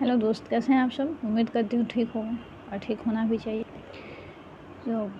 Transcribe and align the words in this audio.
Hello 0.00 0.16
दोस्त, 0.16 0.46
कैसे 0.48 0.72
हैं 0.72 0.80
आप 0.80 0.90
सब? 0.90 1.18
उम्मीद 1.24 1.48
करती 1.50 1.76
हूँ 1.76 1.84
ठीक 1.86 2.10
हो 2.10 2.20
और 2.72 2.78
ठीक 2.78 3.00
होना 3.00 3.24
भी 3.26 3.38
चाहिए। 3.38 3.62
तो 4.86 5.10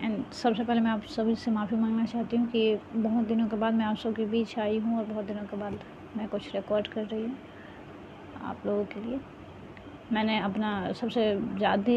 एंड 0.00 0.32
सबसे 0.34 0.64
पहले 0.64 0.80
मैं 0.80 0.90
आप 0.90 1.02
सभी 1.06 1.34
से 1.36 1.50
माफ़ी 1.50 1.76
मांगना 1.76 2.04
चाहती 2.04 2.36
हूँ 2.36 2.46
कि 2.46 2.78
बहुत 2.94 3.26
दिनों 3.26 3.48
के 3.48 3.56
बाद 3.56 3.74
मैं 3.74 3.84
आप 3.84 3.96
सबके 3.96 4.26
बीच 4.26 4.58
आई 4.58 4.78
हूँ 4.78 4.98
और 4.98 5.04
बहुत 5.04 5.24
दिनों 5.24 5.44
के 5.44 5.56
बाद 5.56 5.78
मैं 6.16 6.28
कुछ 6.28 6.54
रिकॉर्ड 6.54 6.86
कर 6.86 7.04
रही 7.04 7.24
हूँ 7.24 7.36
आप 8.42 8.66
लोगों 8.66 8.84
के 8.84 9.00
लिए। 9.00 9.20
मैंने 10.12 10.38
अपना 10.40 10.92
सबसे 10.92 11.24
ज़्यादा 11.56 11.92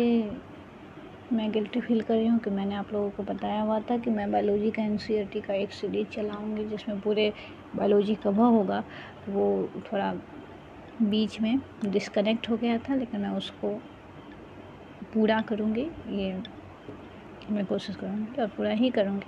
मैं 1.32 1.52
गिल्टी 1.52 1.82
फील 1.82 2.02
कर 2.02 2.14
रही 2.14 2.28
हूँ 2.28 2.39
कि 2.39 2.50
मैंने 2.50 2.76
आप 2.76 2.94
लोगों 2.94 3.10
को 3.12 3.23
बताया 3.23 3.62
हुआ 3.62 3.80
था 3.80 3.98
कि 3.98 4.10
मैं 4.10 4.32
बायोलॉजी 4.32 4.71
का 4.71 4.84
एन 4.84 4.98
का 5.38 5.54
एक 5.54 5.73
सीरीज़ 5.73 6.07
चलाऊँगी, 6.10 6.66
जिसमें 6.66 7.00
पूरे 7.02 7.34
बायोलॉजी 7.76 8.16
कवर 8.16 8.50
होगा 8.50 8.84
वो 9.28 9.70
थोड़ा 9.91 10.14
बीच 11.02 11.39
में 11.41 11.59
डिस्कनेक्ट 11.86 12.49
हो 12.49 12.58
गया 12.58 12.77
था, 12.77 12.95
लेकिन 12.95 13.21
मैं 13.21 13.30
उसको 13.30 13.70
पूरा 15.13 15.41
करूँगी, 15.41 15.89
ये 16.08 16.34
मैं 17.52 17.66
कोशिश 17.66 17.95
करूँगी 17.95 18.41
और 18.41 18.48
पूरा 18.48 18.72
ही 18.72 18.89
करूँगी। 18.89 19.27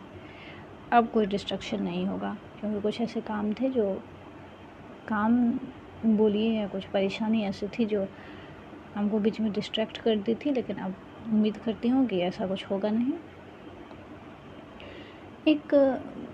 अब 0.91 1.09
कोई 1.09 1.25
डिस्ट्रक्शन 1.25 1.83
नहीं 1.83 2.05
होगा, 2.07 2.37
क्योंकि 2.59 2.81
कुछ 2.81 3.01
ऐसे 3.01 3.21
काम 3.21 3.51
थे 3.53 3.69
जो 3.69 3.93
काम 5.07 5.41
बोलिए 6.05 6.51
या 6.59 6.67
कुछ 6.67 6.85
परेशानी 6.85 7.43
ऐसी 7.45 7.67
थी 7.67 7.85
जो 7.85 8.05
हमको 8.95 9.19
बीच 9.19 9.39
में 9.41 9.51
डिस्ट्रैक्ट 9.51 9.97
कर 9.97 10.17
दी 10.17 10.35
थी, 10.35 10.51
लेकिन 10.51 10.75
अब 10.75 10.95
उम्मीद 11.33 11.57
करती 11.57 11.87
हूँ 11.87 12.05
कि 12.07 12.19
ऐसा 12.21 12.47
कुछ 12.47 12.65
होगा 12.71 12.89
नहीं। 12.89 13.13
एक, 15.47 15.73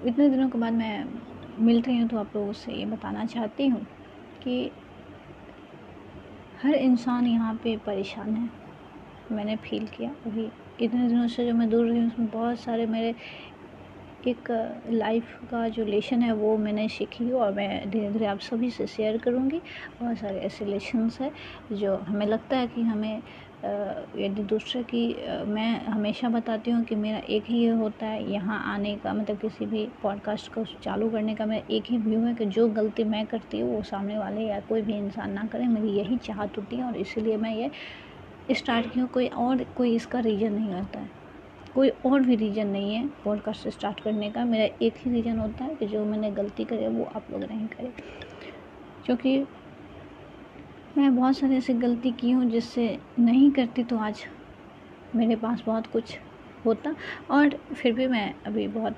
इतने 0.06 0.30
दिनों 0.30 0.50
के 0.50 0.58
बाद 0.58 0.74
मैं 0.74 1.06
मिल 1.66 1.82
रही 1.82 1.98
हूँ 1.98 2.08
तो 2.10 2.18
आप 2.18 2.36
लोगों 2.36 2.54
से 2.54 2.74
ये 2.74 2.86
बताना 2.86 3.26
चाहती 3.26 3.68
हूँ 3.68 3.86
कि 4.42 4.72
हर 6.64 6.74
इंसान 6.74 7.26
यहाँ 7.28 7.54
पे 7.56 7.76
परेशान 7.78 8.36
है। 8.36 8.50
मैंने 9.32 9.56
फील 9.56 9.86
किया। 9.88 10.10
अभी 10.26 10.48
इतने 10.86 11.08
दिनों 11.08 11.28
से 11.28 11.46
जो 11.46 11.54
मैं 11.54 11.70
दूर 11.70 11.86
रही 11.86 12.00
हूँ, 12.00 12.08
उसमें 12.08 12.30
बहुत 12.30 12.60
सारे 12.60 12.86
मेरे 12.86 13.14
एक 14.28 14.52
लाइफ 14.90 15.40
का 15.52 15.68
जो 15.70 15.86
लेसन 15.86 16.22
है 16.22 16.32
वो 16.34 16.56
मैंने 16.58 16.88
सीखी 16.90 17.32
और 17.32 17.52
मैं 17.54 17.90
धीरे 17.92 18.10
धीरे 18.12 18.26
आप 18.26 18.40
सभी 18.40 18.70
से 18.72 18.88
शेयर 18.88 19.18
करूँगी। 19.18 19.62
बहुत 20.00 20.18
सारे 20.18 20.40
ऐसे 20.40 20.66
लेसन्स 20.66 21.20
हैं 21.22 21.32
जो 21.74 21.96
हमें 21.98 22.26
लगता 22.26 22.58
है 22.58 22.68
कि 22.68 22.82
हमें 22.84 23.22
यदि 24.18 24.44
दूसरे 24.44 24.82
की 24.84 25.06
मैं 25.48 25.86
हमेशा 25.86 26.30
बताती 26.30 26.72
हूँ 26.72 26.84
कि 26.84 26.96
मेरा 26.96 27.18
एक 27.30 27.44
ही 27.46 27.60
ये 27.60 27.70
होता 27.72 28.06
है। 28.06 28.32
यहाँ 28.32 28.62
आने 28.74 28.96
का 28.96 29.14
मतलब 29.14 29.38
किसी 29.38 29.66
भी 29.66 29.86
पॉडकास्ट 30.04 30.54
को 30.54 30.64
चालू 30.84 31.10
करने 31.10 31.36
का 31.36 31.46
मेरा 31.46 31.76
एक 31.76 31.90
ही 31.90 31.98
व्यू 31.98 32.20
है 32.22 32.34
कि 32.36 32.46
जो 32.48 32.68
गलती 32.70 33.04
मैं 33.04 33.26
करती 33.26 33.60
हूँ 33.60 33.76
वो 33.76 33.82
सामने 33.84 34.18
वाले 34.18 34.42
या 34.42 34.60
कोई 34.70 34.82
भी 34.82 34.98
इंसान 34.98 35.32
ना 35.32 35.46
करे। 35.52 35.68
मेरी 35.68 35.98
यही 35.98 36.18
चाहत 36.18 36.58
होती 36.58 36.76
है 36.76 36.84
और 36.84 36.98
इसीलिए 36.98 37.38
मैं 37.38 37.56
ये 37.56 38.56
स्टार्ट 38.56 38.94
की 38.94 39.00
हूँ। 39.00 39.08
कोई 39.10 39.28
और, 39.28 39.64
कोई 39.78 39.96
इसका 39.96 40.20
रीज़न 40.20 40.54
नहीं 40.54 40.74
होता 40.74 41.00
है। 41.00 41.17
कोई 41.78 41.90
और 42.06 42.20
भी 42.20 42.36
रीज़न 42.36 42.68
नहीं 42.68 42.94
है 42.96 43.08
पॉडकास्ट 43.24 43.68
स्टार्ट 43.68 44.00
करने 44.00 44.30
का। 44.32 44.44
मेरा 44.46 44.64
एक 44.82 44.94
ही 44.98 45.12
रीज़न 45.12 45.40
होता 45.40 45.64
है 45.64 45.76
कि 45.76 45.86
जो 45.88 46.04
मैंने 46.06 46.32
गलती 46.32 46.64
करे 46.66 46.88
वो 46.88 47.04
आप 47.16 47.28
लोग 47.32 47.44
नहीं 47.44 47.68
करें। 47.68 47.92
क्योंकि 49.06 49.38
मैं 50.98 51.16
बहुत 51.16 51.38
सारी 51.38 51.56
ऐसी 51.56 51.74
गलती 51.74 52.12
की 52.12 52.32
हूँ 52.32 52.46
जिससे 52.46 52.88
नहीं 53.20 53.52
करती 53.52 53.84
तो 53.84 53.98
आज 53.98 54.26
मेरे 55.16 55.36
पास 55.36 55.62
बहुत 55.66 55.88
कुछ 55.88 56.18
होता। 56.66 56.96
और 57.32 57.58
फिर 57.74 57.94
भी 57.94 58.08
मैं 58.08 58.34
अभी 58.48 58.68
बहुत 58.68 58.96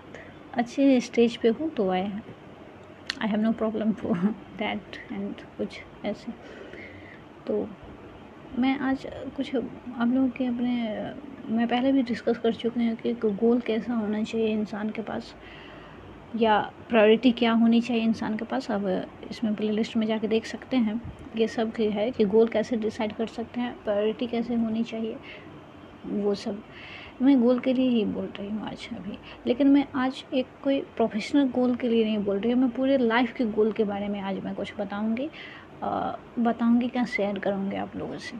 अच्छे 0.54 1.00
स्टेज 1.02 1.38
पे 1.38 1.50
हूँ 1.50 1.70
तो 1.70 1.90
I 1.90 2.02
I 2.02 3.28
have 3.28 3.40
no 3.42 3.52
problem 3.54 3.92
for 3.94 4.18
that 4.58 4.98
and 5.12 5.42
कुछ 5.58 5.80
ऐसे। 6.06 6.32
तो 7.48 7.68
मैं 8.60 8.78
आज 8.80 9.06
कुछ, 9.36 9.56
आप 9.56 10.08
लोगों 10.08 10.28
के 10.30 10.46
अपने, 10.46 10.72
मैं 11.50 11.68
पहले 11.68 11.92
भी 11.92 12.02
डिस्कस 12.04 12.38
कर 12.38 12.54
चुकी 12.54 12.88
हूँ 12.88 12.96
कि 12.96 13.14
गोल 13.16 13.60
कैसा 13.60 13.94
होना 13.94 14.24
चाहिए 14.24 14.48
इंसान 14.48 14.90
के 14.90 15.02
पास, 15.02 15.34
या 16.36 16.60
प्रायोरिटी 16.90 17.32
क्या 17.32 17.52
होनी 17.52 17.80
चाहिए 17.82 18.04
इंसान 18.04 18.36
के 18.38 18.46
पास। 18.46 18.70
अब 18.72 18.88
इसमें 19.32 19.54
प्ले 19.56 19.70
लिस्ट 19.72 19.96
में 19.98 20.06
जाके 20.08 20.28
देख 20.28 20.46
सकते 20.46 20.78
हैं। 20.78 21.02
ये 21.38 21.48
सब 21.48 21.74
है 21.78 22.10
कि 22.12 22.26
गोल 22.26 22.48
कैसे 22.48 22.78
डिसाइड 22.78 23.14
कर 23.16 23.28
सकते 23.28 23.62
हैं 23.62 23.74
प्रायोरिटी 23.84 24.28
कैसे 24.28 24.56
होनी 24.56 24.84
चाहिए, 24.84 25.16
वो 26.06 26.36
सब। 26.36 26.62
मैं 27.22 27.40
गोल 27.42 27.60
के 27.60 27.74
लिए 27.74 27.90
ही 27.90 28.04
बोल 28.08 28.26
रही 28.40 28.50
हूँ 28.50 28.68
आज 28.68 28.88
अभी। 28.94 29.18
लेकिन 29.48 29.68
मैं 29.68 29.86
आज 29.96 30.24
एक 30.34 30.48
कोई 30.64 30.80
प्रोफेशनल 30.98 31.50
गोल 31.52 31.76
के 31.76 31.88
लिए 31.88 32.04
नहीं 32.04 32.18
बोल 32.18 32.40
रही 32.40 32.52
हूँ। 32.52 32.62
मैं 32.62 32.70
पूरे 32.72 32.98
लाइफ 32.98 33.34
के 33.34 33.46
गोल 33.46 33.72
के 33.72 33.84
बारे 33.84 34.08
में 34.08 34.20
आज 34.22 34.44
मैं 34.44 34.56
कुछ 34.56 34.74
बताऊँगी। 34.80 35.30
बताऊँगी, 35.84 36.88
क्या 36.88 37.04
शेयर 37.06 37.38
करूँगी 37.40 37.76
आप 37.78 37.96
लोगों 37.96 38.18
से। 38.18 38.38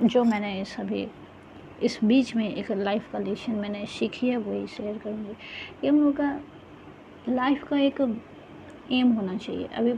जो 0.00 0.24
मैंने 0.24 0.60
इस 0.60 0.78
अभी, 0.80 1.06
इस 1.82 1.98
बीच 2.04 2.34
में 2.36 2.48
एक 2.54 2.70
लाइफ 2.72 3.10
का 3.12 3.18
लेसन 3.18 3.52
मैंने 3.52 3.84
सीखी 3.86 4.28
है, 4.28 4.36
वही 4.36 4.66
शेयर 4.66 4.98
करूँगी। 4.98 5.32
ये 5.84 5.88
हम 5.88 6.00
लोग 6.00 6.16
का 6.16 6.30
लाइफ 7.28 7.64
का 7.64 7.78
एक 7.78 8.00
एम 8.92 9.12
होना 9.12 9.36
चाहिए। 9.36 9.66
अभी 9.74 9.90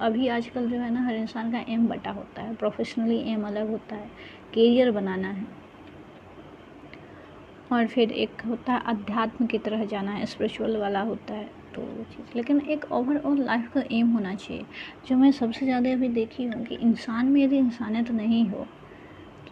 अभी 0.00 0.28
आजकल 0.28 0.68
जो 0.70 0.78
है 0.78 0.90
ना, 0.90 1.06
हर 1.06 1.14
इंसान 1.14 1.52
का 1.52 1.64
एम 1.68 1.86
बटा 1.88 2.10
होता 2.10 2.42
है। 2.42 2.54
प्रोफेशनली 2.54 3.18
एम 3.32 3.46
अलग 3.46 3.70
होता 3.70 3.96
है। 3.96 4.06
करियर 4.54 4.90
बनाना 4.90 5.28
है। 5.28 5.46
और 7.72 7.86
फिर 7.86 8.10
एक 8.12 8.42
होता 8.46 8.72
है, 8.72 8.80
अध्यात्म 8.86 9.46
की 9.46 9.58
तरह 9.58 9.84
जाना 9.84 10.12
है। 10.12 10.26
स्पिरिचुअल 10.26 10.76
वाला 10.76 11.00
होता 11.00 11.34
है 11.34 11.50
तो 11.74 11.82
वो 11.82 12.04
चीज़। 12.04 12.36
लेकिन 12.36 12.60
एक 12.60 12.84
ओवरऑल 12.92 13.42
लाइफ 13.44 13.70
का 13.74 13.82
एम 13.92 14.12
होना 14.12 14.34
चाहिए। 14.34 14.64
जो 15.08 15.16
मैं 15.16 15.30
सबसे 15.32 15.66
ज़्यादा 15.66 15.92
अभी 15.92 16.08
देखी 16.08 16.44
हूँ 16.44 16.64
कि 16.64 16.74
इंसान 16.74 17.26
में 17.26 17.42
यदि 17.42 17.58
इंसानियत 17.58 18.10
नहीं 18.10 18.48
हो 18.48 18.66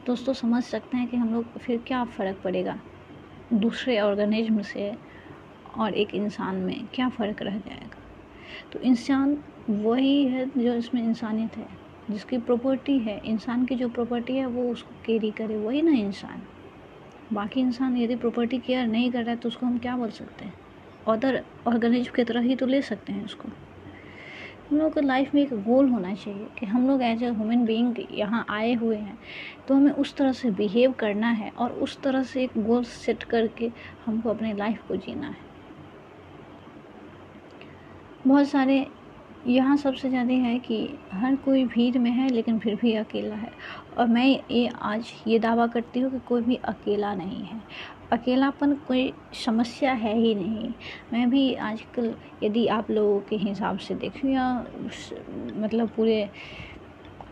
दोस्तों 0.07 0.33
समझ 0.33 0.63
सकते 0.65 0.97
हैं 0.97 1.09
कि 1.09 1.17
हम 1.17 1.33
लोग 1.33 1.59
फिर 1.59 1.83
क्या 1.87 2.05
फ़र्क 2.05 2.41
पड़ेगा। 2.45 2.79
दूसरे 3.53 3.99
ऑर्गेनिज्म 4.01 4.63
से 4.63 4.93
और 5.79 5.95
एक 5.95 6.15
इंसान 6.15 6.57
में 6.57 6.87
क्या 6.95 7.09
फ़र्क 7.09 7.43
रह 7.43 7.59
जाएगा। 7.59 8.03
तो 8.73 8.81
इंसान 8.81 9.37
वही 9.71 10.25
है 10.27 10.47
जो 10.57 10.75
इसमें 10.75 11.03
इंसानियत 11.03 11.57
है, 11.57 11.69
जिसकी 12.11 12.39
प्रॉपर्टी 12.39 12.99
है। 12.99 13.19
इंसान 13.25 13.67
की 13.67 13.75
जो 13.75 13.89
प्रॉपर्टी 13.89 14.37
है, 14.37 14.47
वो 14.47 14.71
उसको 14.73 14.95
कैरी 15.05 15.31
करे, 15.31 15.57
वही 15.57 15.83
ना 15.83 15.93
इंसान। 15.93 16.43
बाकी 17.33 17.61
इंसान 17.61 17.97
यदि 17.97 18.17
प्रॉपर्टी 18.17 18.59
केयर 18.59 18.87
नहीं 18.87 19.11
कर 19.13 19.23
रहा 19.23 19.31
है 19.31 19.37
तो 19.37 19.49
उसको 19.49 19.67
हम 19.67 19.79
क्या 19.79 19.97
बोल 19.97 20.11
सकते 20.11 20.45
हैं? 20.45 20.55
अदर 21.07 21.45
ऑर्गेनिज्म 21.67 22.13
की 22.17 22.25
तरह 22.25 22.41
ही 22.41 22.57
तो 22.57 22.67
ले 22.67 22.83
सकते 22.83 23.13
हैं 23.13 23.25
उसको। 23.25 23.49
हम 24.71 24.79
लोग 24.79 24.93
को 24.95 25.01
लाइफ 25.01 25.35
में 25.35 25.41
एक 25.43 25.53
गोल 25.65 25.89
होना 25.89 26.15
चाहिए 26.15 26.47
कि 26.59 26.67
हम 26.67 26.87
लोग 26.89 27.03
एज 27.03 27.23
ए 27.23 27.27
ह्यूमन 27.27 27.65
बीइंग 27.67 27.97
यहाँ 28.15 28.45
आए 28.51 28.73
हुए 28.75 28.97
हैं। 28.97 29.19
तो 29.69 29.75
हमें 29.75 29.93
उस 29.93 30.15
तरह 30.17 30.33
से 30.33 30.51
बिहेव 30.51 30.93
करना 30.99 31.31
है 31.31 31.51
और 31.51 31.71
उस 31.83 32.01
तरह 32.03 32.23
से 32.23 32.43
एक 32.45 32.59
गोल 32.67 32.85
सेट 32.85 33.23
करके 33.23 33.71
हमको 34.07 34.31
अपने 34.31 34.53
लाइफ 34.55 34.87
को 34.89 34.97
जीना 34.97 35.27
है। 35.27 35.49
बहुत 38.27 38.49
सारे 38.49 38.87
यहाँ 39.47 39.77
सबसे 39.77 40.09
ज़्यादा 40.09 40.35
है 40.35 40.59
कि 40.59 40.79
हर 41.13 41.37
कोई 41.37 41.65
भीड़ 41.65 41.99
में 41.99 42.11
है 42.11 42.29
लेकिन 42.29 42.59
फिर 42.59 42.75
भी 42.75 42.95
अकेला 42.95 43.35
है। 43.35 43.51
और 43.99 44.07
मैं 44.07 44.27
ये 44.27 44.69
आज 44.83 45.13
ये 45.27 45.39
दावा 45.39 45.67
करती 45.67 46.01
हूँ 46.01 46.11
कि 46.11 46.19
कोई 46.29 46.43
भी 46.43 46.57
अकेला 46.65 47.15
नहीं 47.15 47.45
है। 47.45 47.61
अकेलापन 48.13 48.73
कोई 48.89 49.13
समस्या 49.37 49.93
है 49.95 50.15
ही 50.17 50.35
नहीं। 50.35 50.73
मैं 51.13 51.29
भी 51.31 51.55
आजकल 51.57 52.15
यदि 52.43 52.67
आप 52.69 52.91
लोगों 52.91 53.21
के 53.21 53.37
हिसाब 53.39 53.79
से 53.79 53.95
देखूँ 53.95 54.31
या 54.31 54.53
मतलब 55.57 55.89
पूरे 55.97 56.29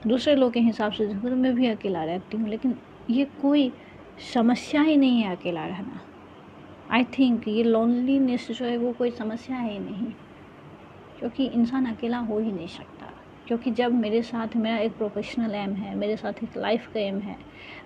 दूसरे 0.06 0.34
लोग 0.36 0.52
के 0.52 0.60
हिसाब 0.60 0.92
से 0.92 1.06
देखूँ 1.06 1.30
तो 1.30 1.36
मैं 1.36 1.54
भी 1.54 1.66
अकेला 1.66 2.04
रहती 2.04 2.36
हूँ, 2.36 2.48
लेकिन 2.48 2.76
ये 3.10 3.24
कोई 3.42 3.72
समस्या 4.32 4.82
ही 4.82 4.96
नहीं 4.96 5.22
है 5.22 5.36
अकेला 5.36 5.66
रहना। 5.66 6.00
आई 6.90 7.04
थिंक 7.18 7.48
ये 7.48 7.62
लोनलीनेस 7.62 8.50
जो 8.50 8.64
है 8.64 8.76
वो 8.76 8.92
कोई 8.92 9.10
समस्या 9.10 9.56
है 9.56 9.72
ही 9.72 9.78
नहीं, 9.78 10.12
क्योंकि 11.18 11.46
इंसान 11.46 11.86
अकेला 11.86 12.18
हो 12.18 12.38
ही 12.38 12.52
नहीं 12.52 12.66
सकता। 12.68 13.12
क्योंकि 13.46 13.70
जब 13.70 13.92
मेरे 13.94 14.22
साथ 14.22 14.56
मेरा 14.56 14.78
एक 14.78 14.96
प्रोफेशनल 14.96 15.54
एम 15.54 15.72
है, 15.74 15.94
मेरे 15.96 16.16
साथ 16.16 16.42
एक 16.44 16.56
लाइफ 16.56 16.88
का 16.94 17.00
एम 17.00 17.18
है, 17.18 17.36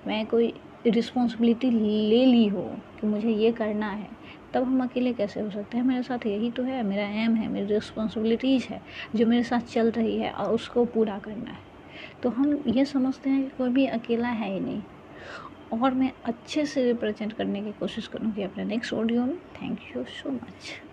मैं 0.06 0.25
कोई 0.26 0.52
रिस्पॉन्सिबिलिटी 0.87 1.70
ले 2.11 2.26
ली 2.26 2.46
हो 2.46 2.76
कि 3.00 3.06
मुझे 3.06 3.31
ये 3.31 3.52
करना 3.52 3.90
है, 3.90 4.08
तब 4.55 4.62
हम 4.62 4.82
अकेले 4.82 5.12
कैसे 5.12 5.40
हो 5.40 5.50
सकते 5.50 5.76
हैं? 5.76 5.84
मेरे 5.84 6.02
साथ 6.02 6.26
यही 6.26 6.50
तो 6.50 6.62
है, 6.62 6.82
मेरा 6.82 7.05
एम 7.05 7.34
है, 7.34 7.49
मेरी 7.49 7.67
रिस्पॉन्सिबिलिटीज़ 7.67 8.67
है, 8.69 8.82
जो 9.14 9.26
मेरे 9.26 9.43
साथ 9.43 9.61
चल 9.61 9.90
रही 9.90 10.17
है, 10.17 10.31
और 10.31 10.55
उसको 10.55 10.84
पूरा 10.84 11.19
करना 11.19 11.50
है। 11.50 11.58
तो 12.23 12.29
हम 12.29 12.64
ये 12.67 12.84
समझते 12.84 13.31
हैं 13.31 13.43
कि 13.43 13.50
कोई 13.58 13.69
भी 13.69 13.87
अकेला 13.87 14.29
है 14.29 14.55
ही 14.55 14.61
नहीं। 14.61 14.82
और 15.82 15.94
मैं 15.94 16.12
अच्छे 16.25 16.67
से 16.67 16.85
रिप्रेजेंट 16.85 17.32
करने 17.32 17.62
की 17.62 17.73
कोशिश 17.73 18.06
करूँगी 18.06 18.43
अपने 18.43 18.64
नेक्स्ट 18.64 18.93
ऑडियो 18.93 19.25
में। 19.25 19.38
Thank 19.38 19.78
you 19.96 20.05
so 20.05 20.31
much 20.31 20.91